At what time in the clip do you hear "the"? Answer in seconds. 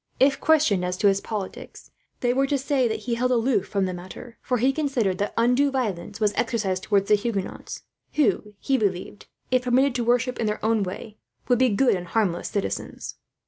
3.85-3.93, 7.07-7.13